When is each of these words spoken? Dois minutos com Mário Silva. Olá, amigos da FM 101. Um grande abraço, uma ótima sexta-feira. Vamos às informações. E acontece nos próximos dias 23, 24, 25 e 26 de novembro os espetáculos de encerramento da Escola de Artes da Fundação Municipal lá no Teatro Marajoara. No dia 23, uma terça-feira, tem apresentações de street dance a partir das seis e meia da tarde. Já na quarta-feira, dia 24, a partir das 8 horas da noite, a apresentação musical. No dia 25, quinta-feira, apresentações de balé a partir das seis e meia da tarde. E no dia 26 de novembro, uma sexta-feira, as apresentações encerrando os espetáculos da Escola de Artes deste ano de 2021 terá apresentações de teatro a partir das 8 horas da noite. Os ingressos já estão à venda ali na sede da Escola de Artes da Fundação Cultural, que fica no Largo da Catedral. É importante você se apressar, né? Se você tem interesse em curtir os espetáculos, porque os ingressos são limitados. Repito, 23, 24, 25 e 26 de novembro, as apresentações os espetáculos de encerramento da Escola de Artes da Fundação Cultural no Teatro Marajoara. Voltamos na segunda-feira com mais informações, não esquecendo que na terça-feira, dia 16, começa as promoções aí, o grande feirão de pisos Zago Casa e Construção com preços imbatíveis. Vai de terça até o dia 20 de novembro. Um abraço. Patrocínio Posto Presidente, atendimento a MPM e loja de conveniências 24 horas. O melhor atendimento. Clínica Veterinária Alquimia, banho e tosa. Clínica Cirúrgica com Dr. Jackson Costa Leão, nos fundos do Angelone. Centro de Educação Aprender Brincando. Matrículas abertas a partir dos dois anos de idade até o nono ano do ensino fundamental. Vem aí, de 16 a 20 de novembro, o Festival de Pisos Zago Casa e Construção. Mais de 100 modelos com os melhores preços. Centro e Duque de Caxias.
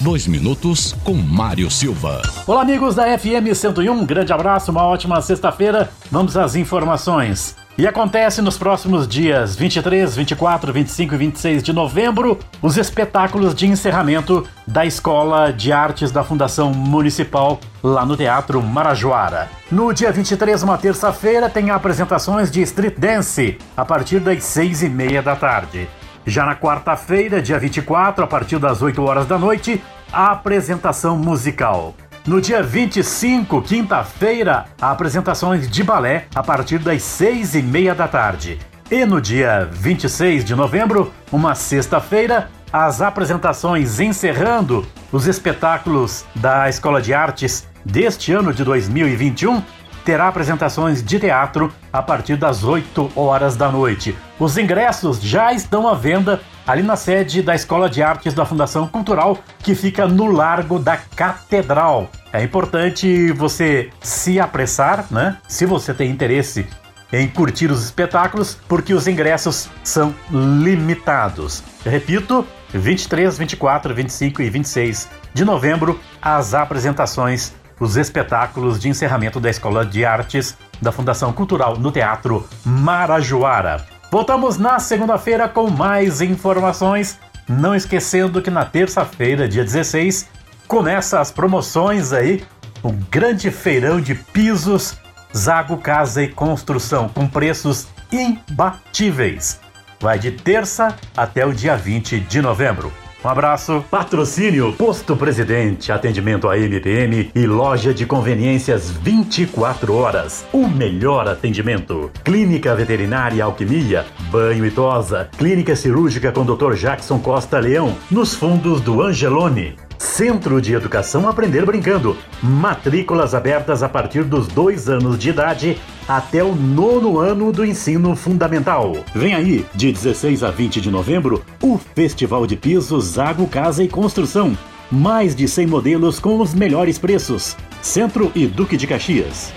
Dois 0.00 0.28
minutos 0.28 0.94
com 1.02 1.14
Mário 1.14 1.68
Silva. 1.68 2.22
Olá, 2.46 2.62
amigos 2.62 2.94
da 2.94 3.18
FM 3.18 3.52
101. 3.52 3.90
Um 3.90 4.06
grande 4.06 4.32
abraço, 4.32 4.70
uma 4.70 4.84
ótima 4.84 5.20
sexta-feira. 5.20 5.90
Vamos 6.08 6.36
às 6.36 6.54
informações. 6.54 7.56
E 7.76 7.84
acontece 7.84 8.40
nos 8.40 8.56
próximos 8.56 9.08
dias 9.08 9.56
23, 9.56 10.14
24, 10.14 10.72
25 10.72 11.14
e 11.14 11.18
26 11.18 11.62
de 11.64 11.72
novembro 11.72 12.38
os 12.62 12.76
espetáculos 12.76 13.52
de 13.56 13.66
encerramento 13.66 14.46
da 14.64 14.86
Escola 14.86 15.52
de 15.52 15.72
Artes 15.72 16.12
da 16.12 16.22
Fundação 16.22 16.72
Municipal 16.72 17.58
lá 17.82 18.06
no 18.06 18.16
Teatro 18.16 18.62
Marajoara. 18.62 19.48
No 19.70 19.92
dia 19.92 20.12
23, 20.12 20.62
uma 20.62 20.78
terça-feira, 20.78 21.50
tem 21.50 21.70
apresentações 21.70 22.52
de 22.52 22.62
street 22.62 22.96
dance 22.96 23.58
a 23.76 23.84
partir 23.84 24.20
das 24.20 24.44
seis 24.44 24.80
e 24.80 24.88
meia 24.88 25.20
da 25.20 25.34
tarde. 25.34 25.88
Já 26.28 26.44
na 26.44 26.54
quarta-feira, 26.54 27.40
dia 27.40 27.58
24, 27.58 28.22
a 28.22 28.26
partir 28.26 28.58
das 28.58 28.82
8 28.82 29.02
horas 29.02 29.26
da 29.26 29.38
noite, 29.38 29.82
a 30.12 30.32
apresentação 30.32 31.16
musical. 31.16 31.94
No 32.26 32.38
dia 32.38 32.62
25, 32.62 33.62
quinta-feira, 33.62 34.66
apresentações 34.78 35.70
de 35.70 35.82
balé 35.82 36.26
a 36.34 36.42
partir 36.42 36.80
das 36.80 37.02
seis 37.02 37.54
e 37.54 37.62
meia 37.62 37.94
da 37.94 38.06
tarde. 38.06 38.58
E 38.90 39.06
no 39.06 39.22
dia 39.22 39.70
26 39.72 40.44
de 40.44 40.54
novembro, 40.54 41.10
uma 41.32 41.54
sexta-feira, 41.54 42.50
as 42.70 43.00
apresentações 43.00 43.98
encerrando 43.98 44.86
os 45.10 45.26
espetáculos 45.26 46.26
da 46.34 46.68
Escola 46.68 47.00
de 47.00 47.14
Artes 47.14 47.66
deste 47.82 48.32
ano 48.32 48.52
de 48.52 48.64
2021 48.64 49.62
terá 50.08 50.28
apresentações 50.28 51.02
de 51.02 51.20
teatro 51.20 51.70
a 51.92 52.00
partir 52.00 52.34
das 52.36 52.64
8 52.64 53.12
horas 53.14 53.56
da 53.56 53.70
noite. 53.70 54.16
Os 54.38 54.56
ingressos 54.56 55.20
já 55.20 55.52
estão 55.52 55.86
à 55.86 55.92
venda 55.92 56.40
ali 56.66 56.82
na 56.82 56.96
sede 56.96 57.42
da 57.42 57.54
Escola 57.54 57.90
de 57.90 58.02
Artes 58.02 58.32
da 58.32 58.46
Fundação 58.46 58.88
Cultural, 58.88 59.36
que 59.58 59.74
fica 59.74 60.08
no 60.08 60.32
Largo 60.32 60.78
da 60.78 60.96
Catedral. 60.96 62.08
É 62.32 62.42
importante 62.42 63.30
você 63.32 63.90
se 64.00 64.40
apressar, 64.40 65.04
né? 65.10 65.36
Se 65.46 65.66
você 65.66 65.92
tem 65.92 66.10
interesse 66.10 66.66
em 67.12 67.28
curtir 67.28 67.70
os 67.70 67.84
espetáculos, 67.84 68.56
porque 68.66 68.94
os 68.94 69.06
ingressos 69.06 69.68
são 69.84 70.14
limitados. 70.30 71.62
Repito, 71.84 72.46
23, 72.72 73.36
24, 73.36 73.94
25 73.94 74.40
e 74.40 74.48
26 74.48 75.06
de 75.34 75.44
novembro, 75.44 76.00
as 76.22 76.54
apresentações 76.54 77.52
os 77.80 77.96
espetáculos 77.96 78.78
de 78.78 78.88
encerramento 78.88 79.40
da 79.40 79.50
Escola 79.50 79.84
de 79.84 80.04
Artes 80.04 80.56
da 80.80 80.92
Fundação 80.92 81.32
Cultural 81.32 81.78
no 81.78 81.92
Teatro 81.92 82.48
Marajoara. 82.64 83.84
Voltamos 84.10 84.56
na 84.56 84.78
segunda-feira 84.78 85.48
com 85.48 85.68
mais 85.68 86.20
informações, 86.20 87.18
não 87.48 87.74
esquecendo 87.74 88.40
que 88.40 88.50
na 88.50 88.64
terça-feira, 88.64 89.48
dia 89.48 89.64
16, 89.64 90.28
começa 90.66 91.20
as 91.20 91.30
promoções 91.30 92.12
aí, 92.12 92.44
o 92.82 92.92
grande 92.92 93.50
feirão 93.50 94.00
de 94.00 94.14
pisos 94.14 94.96
Zago 95.36 95.76
Casa 95.76 96.22
e 96.22 96.28
Construção 96.28 97.08
com 97.08 97.26
preços 97.26 97.86
imbatíveis. 98.10 99.60
Vai 100.00 100.18
de 100.18 100.30
terça 100.30 100.96
até 101.16 101.44
o 101.44 101.52
dia 101.52 101.76
20 101.76 102.20
de 102.20 102.40
novembro. 102.40 102.92
Um 103.24 103.28
abraço. 103.28 103.84
Patrocínio 103.90 104.72
Posto 104.74 105.16
Presidente, 105.16 105.90
atendimento 105.90 106.48
a 106.48 106.58
MPM 106.58 107.30
e 107.34 107.46
loja 107.46 107.92
de 107.92 108.06
conveniências 108.06 108.90
24 108.90 109.94
horas. 109.94 110.46
O 110.52 110.68
melhor 110.68 111.28
atendimento. 111.28 112.10
Clínica 112.22 112.74
Veterinária 112.74 113.42
Alquimia, 113.42 114.06
banho 114.30 114.64
e 114.64 114.70
tosa. 114.70 115.28
Clínica 115.36 115.74
Cirúrgica 115.74 116.30
com 116.30 116.44
Dr. 116.44 116.74
Jackson 116.74 117.18
Costa 117.18 117.58
Leão, 117.58 117.96
nos 118.10 118.34
fundos 118.34 118.80
do 118.80 119.02
Angelone. 119.02 119.87
Centro 119.98 120.62
de 120.62 120.72
Educação 120.74 121.28
Aprender 121.28 121.66
Brincando. 121.66 122.16
Matrículas 122.40 123.34
abertas 123.34 123.82
a 123.82 123.88
partir 123.88 124.22
dos 124.22 124.46
dois 124.46 124.88
anos 124.88 125.18
de 125.18 125.30
idade 125.30 125.76
até 126.06 126.42
o 126.42 126.54
nono 126.54 127.18
ano 127.18 127.52
do 127.52 127.64
ensino 127.64 128.14
fundamental. 128.14 128.96
Vem 129.12 129.34
aí, 129.34 129.66
de 129.74 129.92
16 129.92 130.44
a 130.44 130.50
20 130.50 130.80
de 130.80 130.90
novembro, 130.90 131.44
o 131.60 131.76
Festival 131.78 132.46
de 132.46 132.56
Pisos 132.56 133.04
Zago 133.06 133.46
Casa 133.48 133.82
e 133.82 133.88
Construção. 133.88 134.56
Mais 134.90 135.34
de 135.34 135.48
100 135.48 135.66
modelos 135.66 136.20
com 136.20 136.40
os 136.40 136.54
melhores 136.54 136.96
preços. 136.96 137.56
Centro 137.82 138.30
e 138.34 138.46
Duque 138.46 138.76
de 138.76 138.86
Caxias. 138.86 139.52